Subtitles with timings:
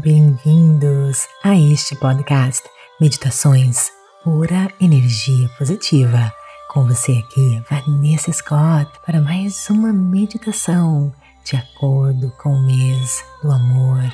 [0.00, 2.62] Bem-vindos a este podcast
[3.00, 3.90] Meditações
[4.22, 6.32] Pura Energia Positiva.
[6.68, 11.12] Com você aqui, Vanessa Scott, para mais uma meditação
[11.44, 14.04] de acordo com o mês do amor.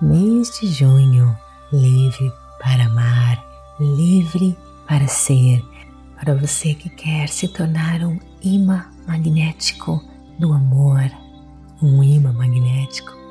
[0.00, 1.38] Mês de junho,
[1.72, 3.46] livre para amar,
[3.78, 4.58] livre
[4.88, 5.62] para ser.
[6.16, 10.02] Para você que quer se tornar um imã magnético
[10.36, 11.08] do amor,
[11.80, 13.21] um imã magnético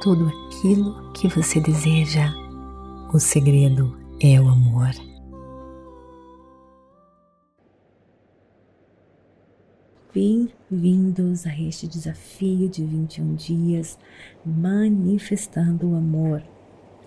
[0.00, 2.32] tudo aquilo que você deseja.
[3.12, 4.90] O segredo é o amor.
[10.12, 13.98] Bem-vindos a este desafio de 21 dias
[14.44, 16.42] manifestando o amor.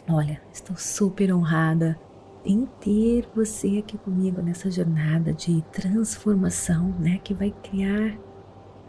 [0.08, 2.00] Olha, estou super honrada
[2.46, 8.18] em ter você aqui comigo nessa jornada de transformação, né, que vai criar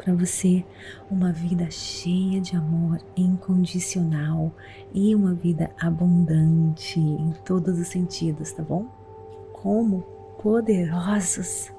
[0.04, 0.62] para você
[1.10, 4.52] uma vida cheia de amor incondicional
[4.92, 8.84] e uma vida abundante em todos os sentidos, tá bom?
[9.54, 10.02] Como
[10.42, 11.72] poderosos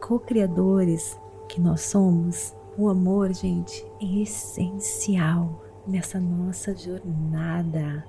[0.00, 1.16] co-criadores
[1.48, 8.04] que nós somos, o amor, gente, é essencial nessa nossa jornada,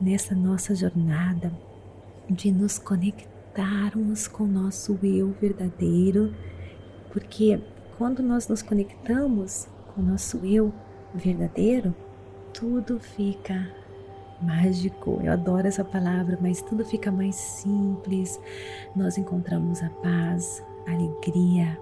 [0.00, 1.52] nessa nossa jornada
[2.30, 6.32] de nos conectarmos com o nosso eu verdadeiro,
[7.12, 7.60] porque
[7.98, 10.72] quando nós nos conectamos com o nosso eu
[11.12, 11.92] verdadeiro,
[12.54, 13.68] tudo fica
[14.40, 15.20] mágico.
[15.20, 18.40] Eu adoro essa palavra, mas tudo fica mais simples.
[18.94, 21.76] Nós encontramos a paz, a alegria,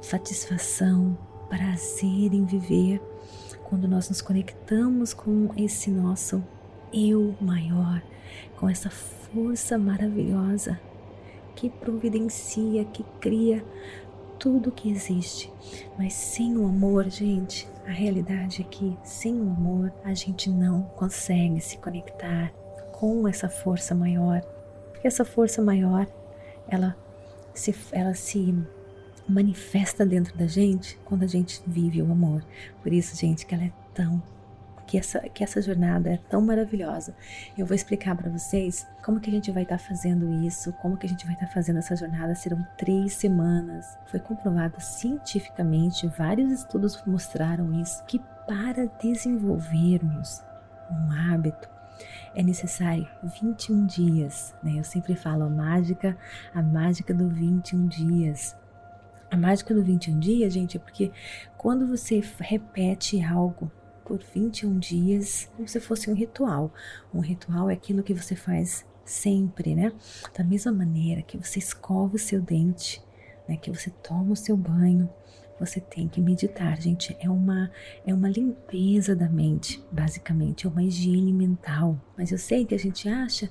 [0.00, 1.16] satisfação,
[1.48, 3.00] prazer em viver
[3.62, 6.42] quando nós nos conectamos com esse nosso
[6.92, 8.02] eu maior,
[8.56, 10.80] com essa força maravilhosa
[11.54, 13.64] que providencia, que cria
[14.40, 15.52] tudo que existe.
[15.96, 20.82] Mas sem o amor, gente, a realidade é que sem o amor a gente não
[20.82, 22.50] consegue se conectar
[22.90, 24.40] com essa força maior.
[24.90, 26.06] Porque essa força maior,
[26.66, 26.96] ela
[27.54, 28.54] se, ela se
[29.28, 32.42] manifesta dentro da gente quando a gente vive o amor.
[32.82, 34.22] Por isso, gente, que ela é tão
[34.90, 37.14] que essa, que essa jornada é tão maravilhosa.
[37.56, 40.96] Eu vou explicar para vocês como que a gente vai estar tá fazendo isso, como
[40.96, 42.34] que a gente vai estar tá fazendo essa jornada.
[42.34, 43.86] Serão três semanas.
[44.06, 50.42] Foi comprovado cientificamente, vários estudos mostraram isso, que para desenvolvermos
[50.90, 51.68] um hábito,
[52.34, 53.08] é necessário
[53.40, 54.72] 21 dias, né?
[54.76, 56.18] Eu sempre falo a mágica,
[56.52, 58.56] a mágica do 21 dias.
[59.30, 61.12] A mágica do 21 dias, gente, é porque
[61.56, 63.70] quando você repete algo
[64.10, 66.74] por 21 dias, como se fosse um ritual.
[67.14, 69.92] Um ritual é aquilo que você faz sempre, né?
[70.36, 73.00] Da mesma maneira que você escova o seu dente,
[73.48, 73.56] né?
[73.56, 75.08] Que você toma o seu banho,
[75.60, 77.16] você tem que meditar, gente.
[77.20, 77.70] É uma
[78.04, 81.96] é uma limpeza da mente, basicamente, é uma higiene mental.
[82.18, 83.48] Mas eu sei que a gente acha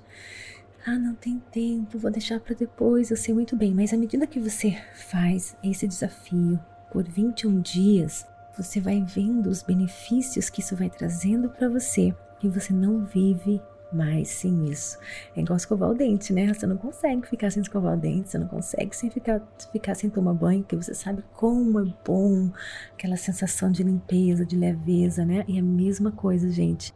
[0.86, 3.12] ah, não tem tempo, vou deixar para depois.
[3.12, 6.60] Eu sei muito bem, mas à medida que você faz esse desafio
[6.92, 8.26] por 21 dias,
[8.62, 13.62] você vai vendo os benefícios que isso vai trazendo para você e você não vive
[13.92, 14.98] mais sem isso.
[15.36, 16.54] É igual escovar o dente, né?
[16.54, 20.10] Você não consegue ficar sem escovar o dente, você não consegue sem ficar, ficar sem
[20.10, 22.52] tomar banho, porque você sabe como é bom
[22.94, 25.44] aquela sensação de limpeza, de leveza, né?
[25.48, 26.94] E a mesma coisa, gente.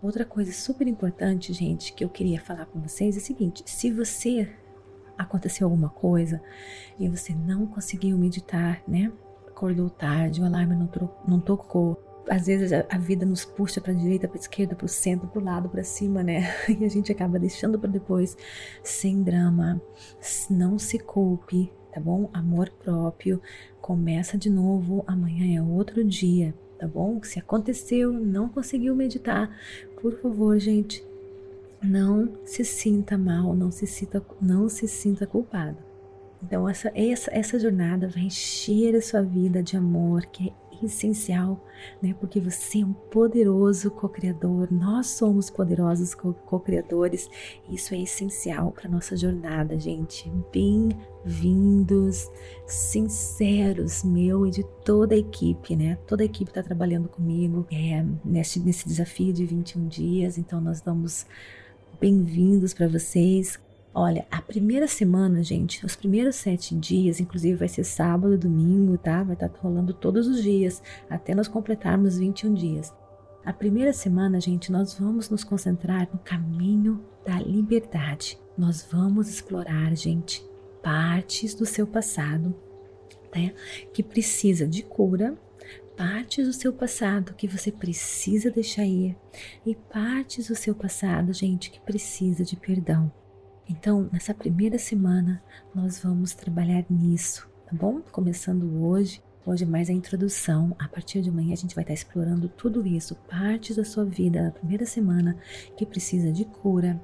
[0.00, 3.90] Outra coisa super importante, gente, que eu queria falar com vocês é o seguinte: se
[3.92, 4.48] você
[5.18, 6.40] aconteceu alguma coisa
[6.98, 9.12] e você não conseguiu meditar, né?
[9.62, 10.90] Acordou tarde, o alarme não,
[11.26, 12.02] não tocou.
[12.28, 14.88] Às vezes a, a vida nos puxa para a direita, para a esquerda, para o
[14.88, 16.52] centro, para o lado, para cima, né?
[16.68, 18.36] E a gente acaba deixando para depois,
[18.82, 19.80] sem drama.
[20.50, 22.28] Não se culpe, tá bom?
[22.32, 23.40] Amor próprio.
[23.80, 25.04] Começa de novo.
[25.06, 27.22] Amanhã é outro dia, tá bom?
[27.22, 29.48] Se aconteceu, não conseguiu meditar,
[30.00, 31.04] por favor, gente,
[31.80, 35.91] não se sinta mal, não se sinta, não se sinta culpado.
[36.42, 41.64] Então, essa, essa, essa jornada vai encher a sua vida de amor, que é essencial,
[42.02, 42.14] né?
[42.18, 47.30] Porque você é um poderoso co-criador, nós somos poderosos co-criadores,
[47.70, 50.30] isso é essencial para nossa jornada, gente.
[50.52, 52.28] Bem-vindos,
[52.66, 55.96] sinceros, meu e de toda a equipe, né?
[56.06, 60.80] Toda a equipe está trabalhando comigo é, nesse, nesse desafio de 21 dias, então nós
[60.80, 61.26] damos
[62.00, 63.60] bem-vindos para vocês.
[63.94, 69.22] Olha, a primeira semana, gente, os primeiros sete dias, inclusive vai ser sábado, domingo, tá?
[69.22, 72.94] Vai estar tá rolando todos os dias, até nós completarmos 21 dias.
[73.44, 78.38] A primeira semana, gente, nós vamos nos concentrar no caminho da liberdade.
[78.56, 80.42] Nós vamos explorar, gente,
[80.82, 82.54] partes do seu passado,
[83.34, 83.52] né?
[83.92, 85.36] Que precisa de cura,
[85.98, 89.14] partes do seu passado que você precisa deixar ir
[89.66, 93.12] e partes do seu passado, gente, que precisa de perdão.
[93.68, 95.42] Então, nessa primeira semana,
[95.74, 98.00] nós vamos trabalhar nisso, tá bom?
[98.00, 99.22] Começando hoje.
[99.44, 100.74] Hoje é mais a introdução.
[100.78, 104.42] A partir de amanhã a gente vai estar explorando tudo isso, partes da sua vida,
[104.42, 105.36] na primeira semana
[105.76, 107.00] que precisa de cura,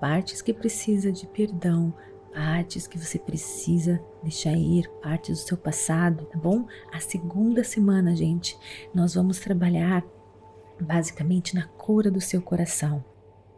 [0.00, 1.92] partes que precisa de perdão,
[2.32, 6.66] partes que você precisa deixar ir, partes do seu passado, tá bom?
[6.92, 8.56] A segunda semana, gente,
[8.94, 10.04] nós vamos trabalhar
[10.80, 13.04] basicamente na cura do seu coração.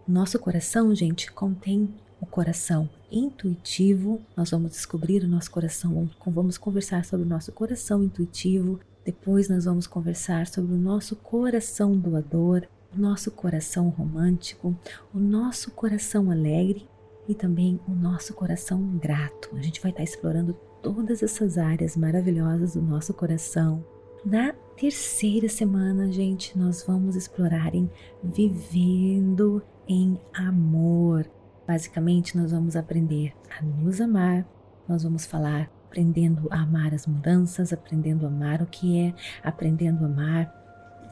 [0.06, 4.20] Nosso coração, gente, contém o coração intuitivo.
[4.36, 8.80] Nós vamos descobrir o nosso coração, vamos conversar sobre o nosso coração intuitivo.
[9.04, 14.76] Depois nós vamos conversar sobre o nosso coração doador, o nosso coração romântico,
[15.14, 16.86] o nosso coração alegre
[17.28, 19.50] e também o nosso coração grato.
[19.56, 20.52] A gente vai estar explorando
[20.82, 23.84] todas essas áreas maravilhosas do nosso coração.
[24.24, 27.90] Na terceira semana, gente, nós vamos explorar em
[28.22, 31.26] vivendo em amor.
[31.70, 34.44] Basicamente, nós vamos aprender a nos amar,
[34.88, 40.02] nós vamos falar aprendendo a amar as mudanças, aprendendo a amar o que é, aprendendo
[40.02, 40.52] a amar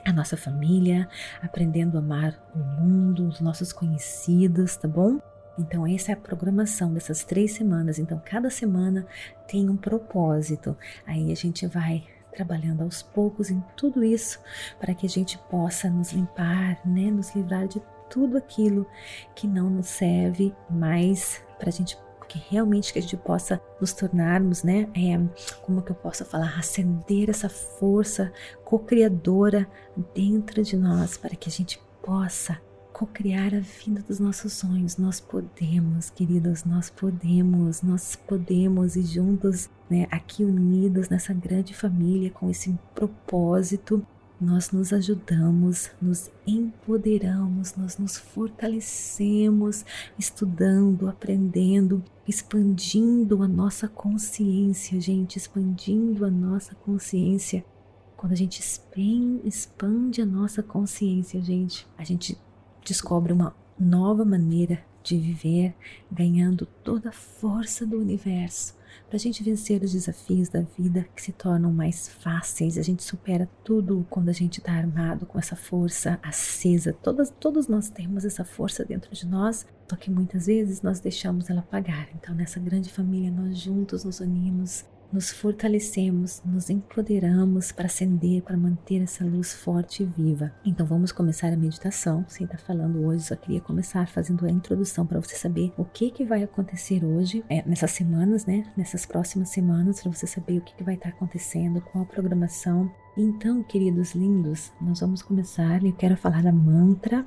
[0.05, 1.09] a nossa família,
[1.41, 5.21] aprendendo a amar o mundo, os nossos conhecidos, tá bom?
[5.57, 8.01] Então, essa é a programação dessas três semanas.
[8.01, 9.07] Então, cada semana
[9.47, 10.77] tem um propósito.
[11.07, 14.41] Aí a gente vai trabalhando aos poucos em tudo isso
[14.81, 17.13] para que a gente possa nos limpar, né?
[17.13, 18.87] Nos livrar de tudo aquilo
[19.35, 21.97] que não nos serve mais para a gente
[22.29, 24.89] que realmente que a gente possa nos tornarmos, né?
[24.95, 25.19] É,
[25.63, 26.59] como que eu posso falar?
[26.59, 28.31] Acender essa força
[28.65, 29.67] co-criadora
[30.15, 32.61] dentro de nós para que a gente possa
[32.93, 34.97] co-criar a vida dos nossos sonhos.
[34.97, 42.31] Nós podemos, queridos, nós podemos, nós podemos e juntos, né, aqui unidos nessa grande família
[42.31, 44.05] com esse propósito
[44.41, 49.85] nós nos ajudamos, nos empoderamos, nós nos fortalecemos
[50.17, 57.65] estudando, aprendendo, expandindo a nossa consciência, gente, expandindo a nossa consciência.
[58.17, 58.61] Quando a gente
[59.45, 62.39] expande a nossa consciência, gente, a gente
[62.85, 65.75] descobre uma nova maneira de viver,
[66.11, 68.78] ganhando toda a força do universo
[69.09, 72.77] para a gente vencer os desafios da vida que se tornam mais fáceis.
[72.79, 76.93] A gente supera tudo quando a gente está armado com essa força acesa.
[76.93, 81.49] Todas, todos nós temos essa força dentro de nós, só que muitas vezes nós deixamos
[81.49, 82.09] ela apagar.
[82.15, 88.57] Então, nessa grande família, nós juntos nos unimos nos fortalecemos, nos empoderamos para acender, para
[88.57, 90.53] manter essa luz forte e viva.
[90.65, 92.25] Então vamos começar a meditação.
[92.29, 96.11] Sem estar falando hoje, só queria começar fazendo a introdução para você saber o que
[96.11, 98.71] que vai acontecer hoje, é, nessas semanas, né?
[98.77, 102.91] Nessas próximas semanas, para você saber o que, que vai estar acontecendo, qual a programação.
[103.17, 105.83] Então, queridos lindos, nós vamos começar.
[105.83, 107.27] Eu quero falar da mantra.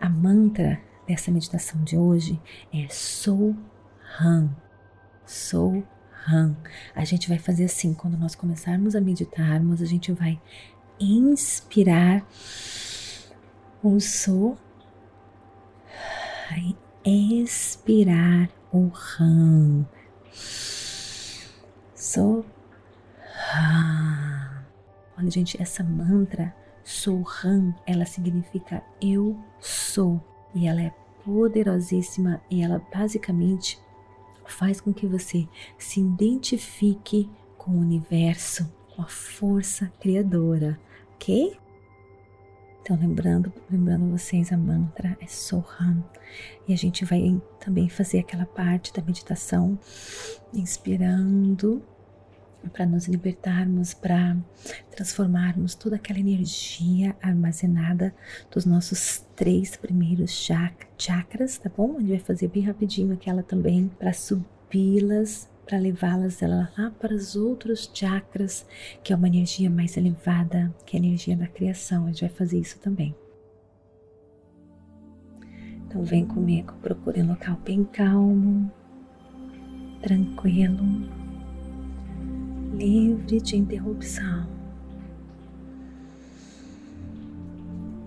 [0.00, 2.40] A mantra dessa meditação de hoje
[2.72, 3.56] é Sou
[4.20, 4.50] Han.
[5.24, 5.82] Sou
[6.28, 6.56] Han.
[6.94, 10.40] A gente vai fazer assim, quando nós começarmos a meditarmos, a gente vai
[10.98, 12.26] inspirar
[13.82, 14.56] o So
[17.04, 18.90] e expirar o
[19.20, 19.84] Han.
[21.94, 22.44] So
[23.54, 24.64] Han.
[25.16, 26.54] Olha, gente, essa mantra
[26.84, 30.22] Sou Han, ela significa eu sou
[30.54, 30.92] e ela é
[31.24, 33.80] poderosíssima e ela basicamente
[34.52, 35.46] faz com que você
[35.78, 40.78] se identifique com o universo, com a força criadora,
[41.14, 41.56] ok?
[42.82, 46.04] Então, lembrando, lembrando vocês, a mantra é Soham.
[46.68, 49.78] E a gente vai também fazer aquela parte da meditação,
[50.52, 51.82] inspirando
[52.70, 54.36] para nos libertarmos, para
[54.90, 58.14] transformarmos toda aquela energia armazenada
[58.50, 61.96] dos nossos três primeiros chakras, tá bom?
[61.96, 67.36] A gente vai fazer bem rapidinho aquela também para subi-las, para levá-las lá para os
[67.36, 68.66] outros chakras,
[69.02, 72.04] que é uma energia mais elevada, que é a energia da criação.
[72.04, 73.14] A gente vai fazer isso também.
[75.86, 78.70] Então vem comigo, procure um local bem calmo,
[80.02, 81.23] tranquilo
[82.76, 84.46] livre de interrupção.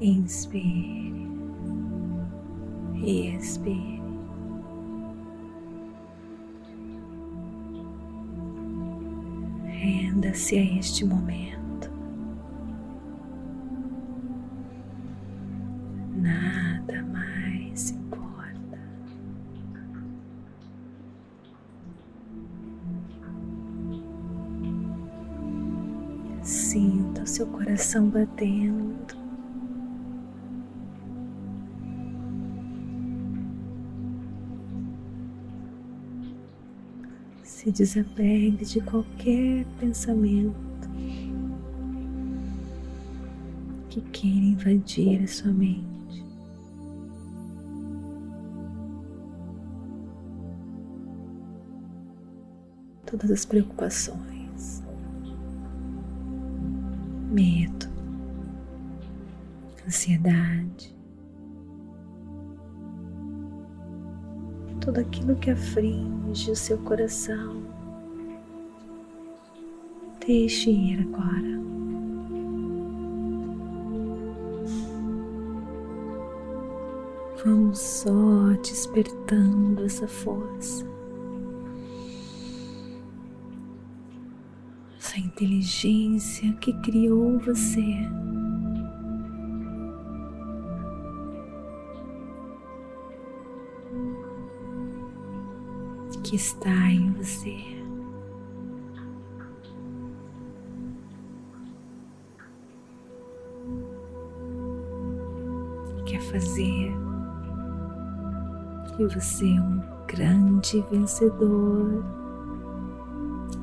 [0.01, 1.27] Inspire
[3.03, 3.97] e expire.
[9.65, 11.56] Renda-se a este momento.
[27.87, 29.15] Coração batendo.
[37.43, 40.89] Se desapegue de qualquer pensamento
[43.89, 46.25] que queira invadir a sua mente.
[53.05, 54.36] Todas as preocupações,
[59.87, 60.93] ansiedade,
[64.81, 67.63] tudo aquilo que aflige o seu coração,
[70.25, 71.57] deixe ir agora.
[77.45, 80.85] Vamos só despertando essa força,
[84.97, 88.26] essa inteligência que criou você.
[96.29, 97.55] Que está em você.
[106.05, 106.91] Quer fazer
[108.97, 112.03] que você é um grande vencedor.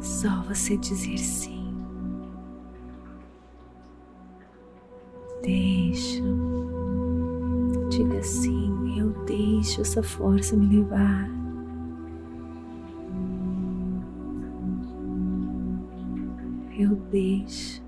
[0.00, 1.70] Só você dizer sim.
[5.42, 6.24] Deixo.
[7.90, 11.43] Diga sim, eu deixo essa força me levar.
[16.94, 17.82] Eu deixo.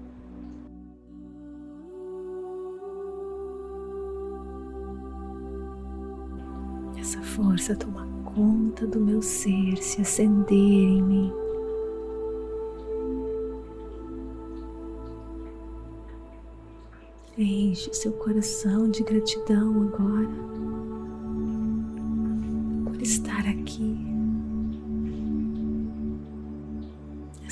[7.36, 11.32] força tomar conta do meu ser, se acender em mim.
[17.36, 20.75] Enche seu coração de gratidão agora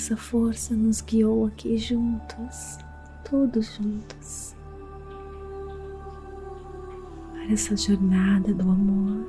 [0.05, 2.77] Essa força nos guiou aqui juntos,
[3.27, 4.55] todos juntos,
[7.31, 9.25] para essa jornada do amor.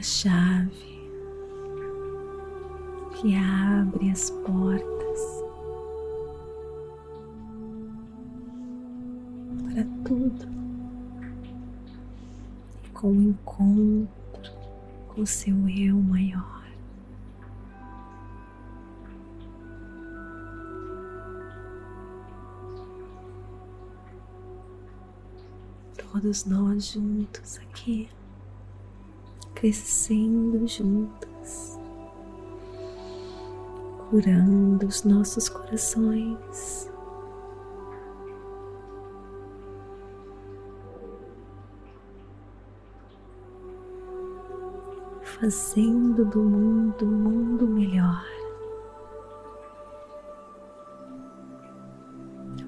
[0.00, 1.10] chave
[3.20, 4.93] que abre as portas
[15.24, 16.62] o seu eu maior.
[25.96, 28.10] Todos nós juntos aqui
[29.54, 31.78] crescendo juntas,
[34.10, 36.83] curando os nossos corações.
[45.44, 48.24] Fazendo do mundo um mundo melhor.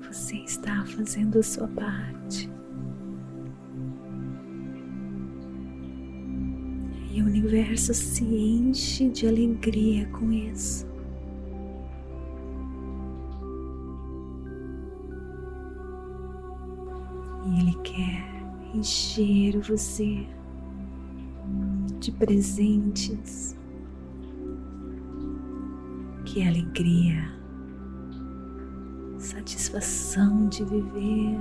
[0.07, 2.51] Você está fazendo a sua parte.
[7.11, 10.87] E o universo se enche de alegria com isso.
[17.47, 20.27] E Ele quer encher você
[22.07, 23.57] de presentes.
[26.25, 27.33] Que alegria,
[29.19, 31.37] satisfação de viver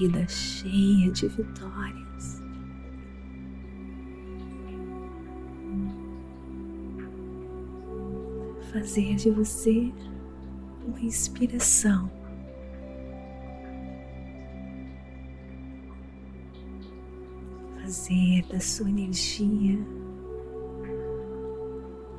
[0.00, 2.42] vida cheia de vitórias.
[8.72, 9.92] Fazer de você
[10.86, 12.19] uma inspiração.
[17.90, 19.76] Fazer da sua energia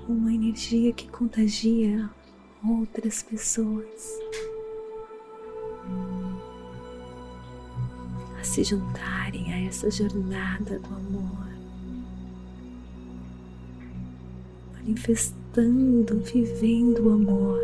[0.06, 2.10] uma energia que contagia
[2.62, 4.20] outras pessoas.
[8.44, 11.48] se juntarem a essa jornada do amor,
[14.74, 17.62] manifestando, vivendo o amor.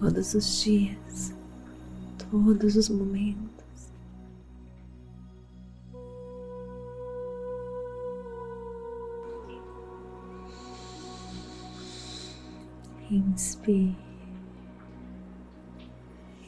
[0.00, 1.33] Todos os dias,
[2.34, 3.92] todos os momentos.
[13.08, 13.96] Inspire.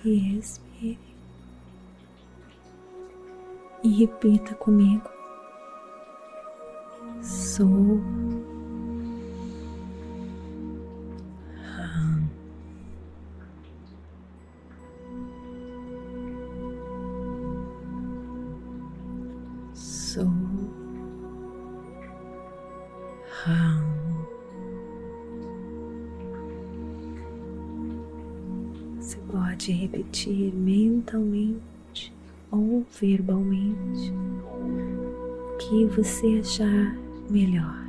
[0.05, 0.99] e expire.
[3.85, 5.09] E repita comigo.
[7.23, 8.01] Sou
[30.17, 32.13] repetir mentalmente
[32.51, 36.97] ou verbalmente o que você achar
[37.29, 37.87] melhor.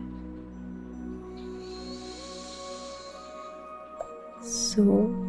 [4.41, 5.26] Sou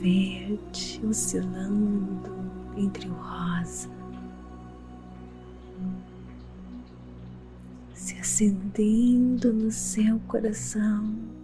[0.00, 2.34] verde oscilando
[2.76, 3.88] entre o rosa,
[7.94, 11.39] se acendendo no seu coração.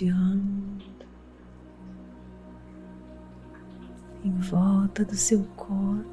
[0.00, 0.84] Se irradiando
[4.24, 6.04] em volta do seu corpo,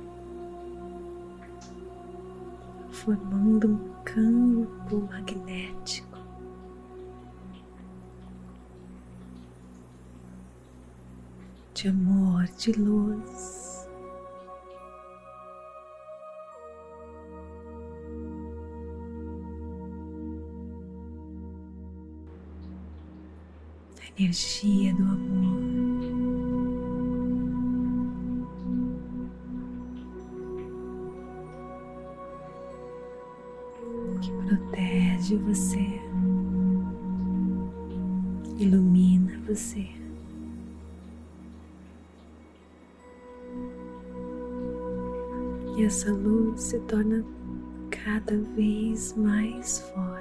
[2.92, 6.18] formando um campo magnético.
[11.74, 13.37] De amor, de luz.
[24.20, 26.08] Energia do amor.
[34.22, 36.02] Que protege você,
[38.58, 39.88] ilumina você.
[45.78, 47.24] E essa luz se torna
[47.92, 50.17] cada vez mais forte.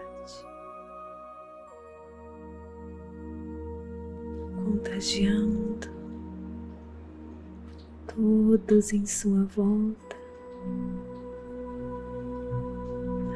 [4.97, 5.91] Contagiando
[8.07, 10.17] todos em sua volta,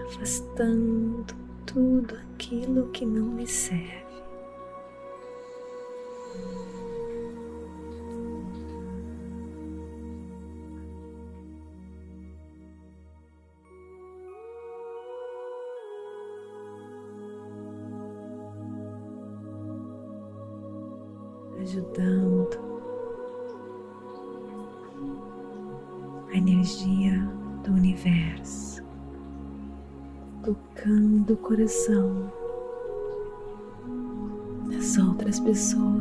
[0.07, 1.27] afastando
[1.67, 4.01] tudo aquilo que não lhe serve.
[31.31, 32.33] Tocando o coração
[34.69, 36.00] das outras pessoas.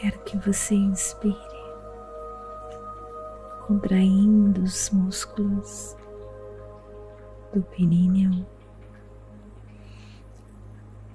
[0.00, 1.36] Quero que você inspire
[3.66, 5.94] contraindo os músculos
[7.52, 8.46] do períneo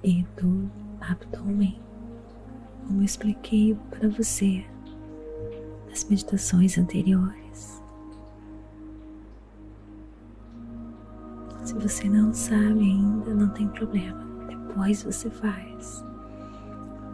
[0.04, 0.70] e do
[1.00, 1.80] abdômen,
[2.86, 4.64] como expliquei para você
[5.88, 7.82] nas meditações anteriores.
[11.64, 16.04] Se você não sabe ainda, não tem problema, depois você faz.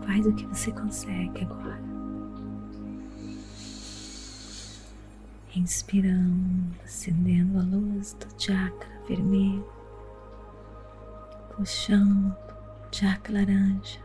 [0.06, 1.80] Faz o que você consegue agora.
[5.54, 9.64] Inspirando, acendendo a luz do chakra vermelho,
[11.54, 12.34] puxando
[12.90, 14.00] chakra laranja,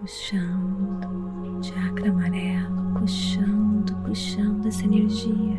[0.00, 5.58] puxando chakra amarelo, puxando, puxando essa energia,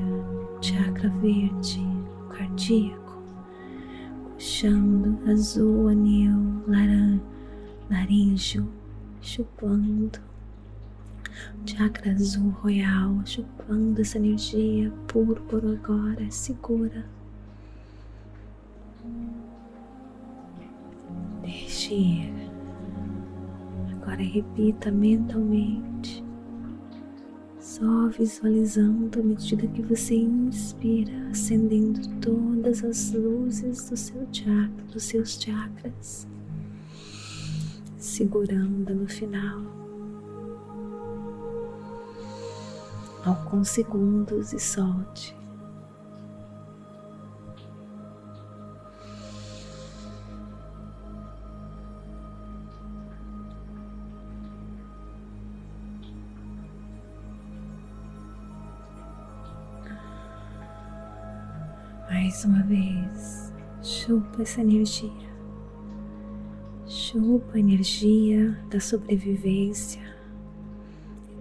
[0.62, 1.82] chakra verde,
[2.30, 3.24] cardíaco,
[4.34, 7.22] puxando azul, anil, laranja,
[7.90, 8.68] laríngeo,
[9.22, 10.20] chupando
[11.66, 17.06] chakra azul royal, chupando essa energia púrpura agora, segura.
[21.42, 22.34] Deixe ir.
[23.94, 26.24] Agora repita mentalmente,
[27.60, 35.04] só visualizando à medida que você inspira, acendendo todas as luzes do seu chakra, dos
[35.04, 36.28] seus chakras,
[38.10, 39.62] segurando no final
[43.24, 45.38] alguns segundos e solte.
[62.10, 65.29] Mais uma vez, chupa essa energia,
[67.10, 70.00] chupa a energia da sobrevivência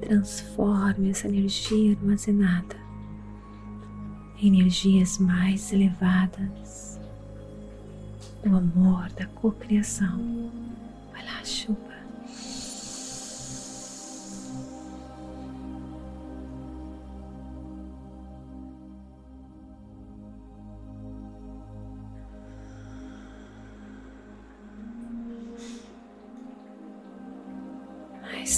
[0.01, 2.77] transforme essa energia armazenada
[4.41, 6.99] em energias mais elevadas
[8.43, 10.51] do amor, da cocriação.
[11.13, 11.98] Vai lá, chupa.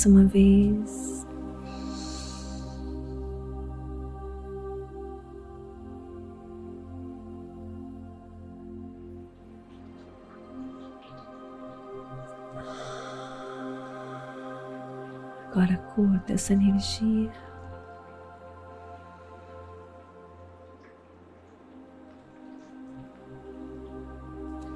[0.00, 1.26] Mais uma vez.
[15.50, 17.30] Agora curta essa energia.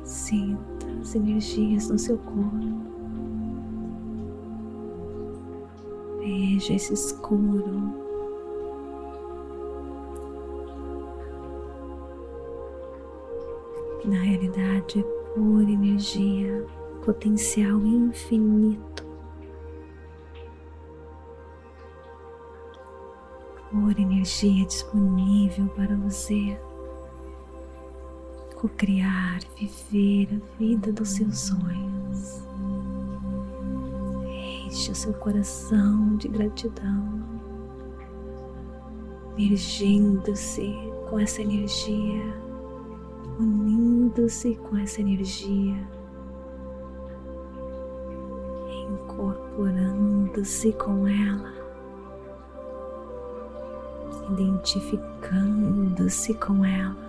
[0.05, 3.04] Sinta as energias no seu corpo.
[6.73, 8.05] Esse escuro.
[14.05, 15.03] Na realidade é
[15.35, 16.67] pura energia,
[17.05, 18.95] potencial infinito.
[23.75, 26.59] amor, energia disponível para você
[28.55, 32.04] co-criar, viver a vida dos seus sonhos.
[34.75, 37.23] Enche o seu coração de gratidão,
[39.39, 40.75] emergindo-se
[41.09, 42.25] com essa energia,
[43.39, 45.77] unindo-se com essa energia,
[48.91, 51.55] incorporando-se com ela
[54.33, 57.04] identificando-se com ela.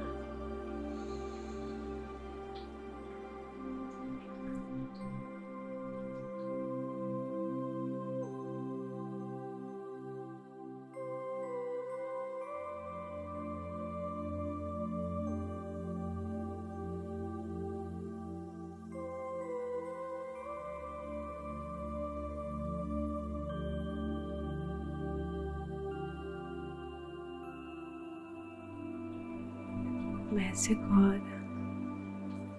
[30.35, 31.21] Comece agora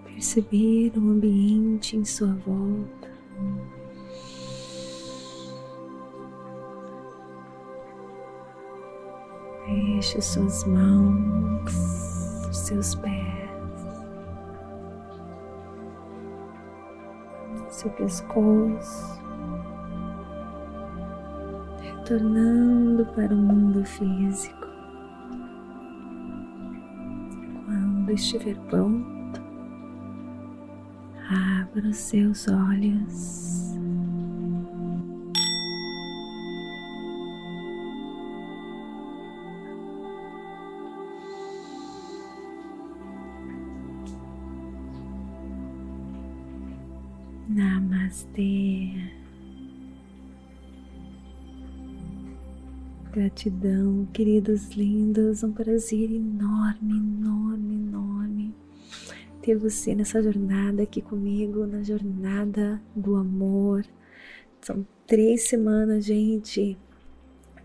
[0.01, 3.11] a perceber o ambiente em sua volta.
[9.67, 11.71] Deixe suas mãos,
[12.51, 13.51] seus pés,
[17.69, 19.21] seu pescoço,
[21.83, 24.56] retornando para o mundo físico.
[28.07, 29.41] Quando estiver pronto,
[31.29, 33.75] abra os seus olhos.
[47.49, 48.93] Namastê.
[53.11, 57.76] Gratidão, queridos lindos, um prazer enorme, enorme
[59.47, 63.87] ter você nessa jornada aqui comigo, na jornada do amor.
[64.61, 66.77] São três semanas, gente,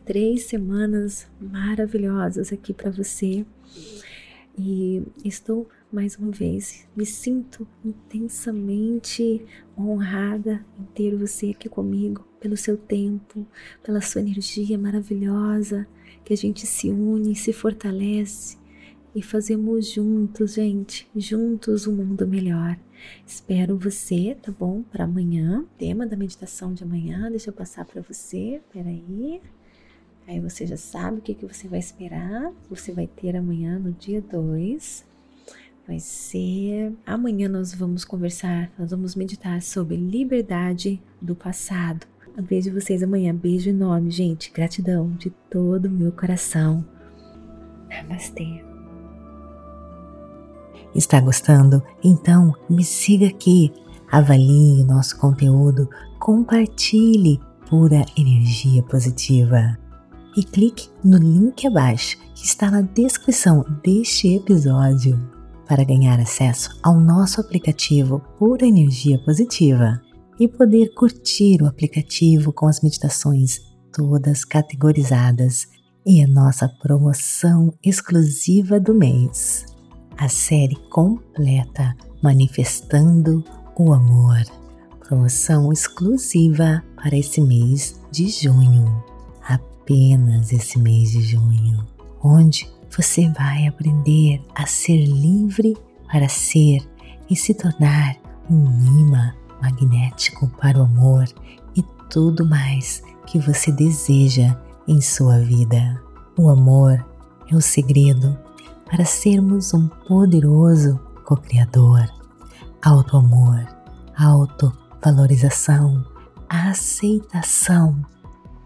[0.06, 3.44] três semanas maravilhosas aqui para você.
[4.56, 9.44] E estou mais uma vez, me sinto intensamente
[9.76, 13.48] honrada em ter você aqui comigo, pelo seu tempo,
[13.82, 15.88] pela sua energia maravilhosa,
[16.24, 18.61] que a gente se une, se fortalece
[19.15, 22.78] e fazemos juntos, gente, juntos um mundo melhor.
[23.26, 24.84] Espero você, tá bom?
[24.84, 28.62] Para amanhã, tema da meditação de amanhã, deixa eu passar para você.
[28.71, 29.41] Peraí.
[30.28, 32.54] Aí você já sabe o que, que você vai esperar.
[32.69, 35.06] Você vai ter amanhã no dia 2.
[35.88, 36.93] Vai ser.
[37.06, 42.08] Amanhã nós vamos conversar, nós vamos meditar sobre liberdade do passado.
[42.38, 43.36] Eu vejo vocês amanhã.
[43.36, 44.52] Beijo enorme, gente.
[44.52, 46.86] Gratidão de todo o meu coração.
[47.89, 48.71] Namastê.
[50.94, 51.82] Está gostando?
[52.04, 53.72] Então me siga aqui,
[54.12, 59.78] avalie o nosso conteúdo, compartilhe pura energia positiva.
[60.36, 65.20] E clique no link abaixo que está na descrição deste episódio
[65.68, 70.02] para ganhar acesso ao nosso aplicativo Pura Energia Positiva
[70.40, 73.60] e poder curtir o aplicativo com as meditações
[73.94, 75.68] todas categorizadas.
[76.06, 79.71] E a nossa promoção exclusiva do mês
[80.22, 83.44] a série completa Manifestando
[83.76, 84.44] o Amor.
[85.00, 89.04] Promoção exclusiva para esse mês de junho.
[89.44, 91.84] Apenas esse mês de junho,
[92.24, 95.76] onde você vai aprender a ser livre
[96.12, 96.88] para ser
[97.28, 98.16] e se tornar
[98.48, 98.66] um
[99.00, 101.26] imã magnético para o amor
[101.76, 101.82] e
[102.12, 104.56] tudo mais que você deseja
[104.88, 106.00] em sua vida.
[106.38, 107.04] O amor
[107.52, 108.38] é o segredo
[108.92, 112.10] para sermos um poderoso co-criador.
[112.82, 113.66] Auto-amor,
[114.18, 116.06] auto-valorização,
[116.50, 118.06] aceitação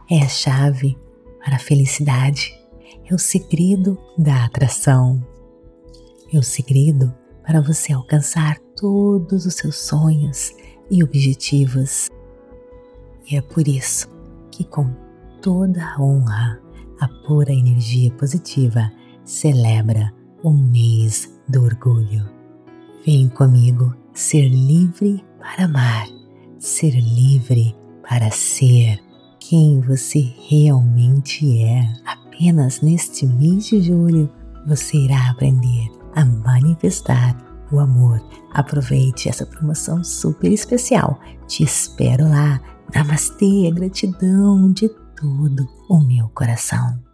[0.10, 0.98] é a chave
[1.44, 2.52] para a felicidade,
[3.06, 5.24] é o segredo da atração,
[6.34, 7.14] é o segredo
[7.46, 10.52] para você alcançar todos os seus sonhos
[10.90, 12.10] e objetivos.
[13.30, 14.08] E é por isso
[14.50, 14.92] que, com
[15.40, 16.60] toda a honra,
[17.00, 18.92] a pura energia positiva
[19.26, 22.30] celebra o mês do orgulho.
[23.06, 26.08] Vem comigo ser livre para amar,
[26.60, 27.76] ser livre
[28.08, 29.00] para ser
[29.40, 31.92] quem você realmente é.
[32.06, 34.32] Apenas neste mês de julho
[34.68, 37.36] você irá aprender a manifestar
[37.72, 38.24] o amor.
[38.54, 41.20] Aproveite essa promoção super especial.
[41.48, 42.62] Te espero lá.
[42.94, 47.05] Namastê, gratidão de todo o meu coração.